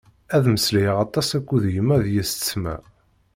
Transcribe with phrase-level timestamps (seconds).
[0.35, 2.75] Ad mmeslayeɣ aṭas akked yemma d yessetma.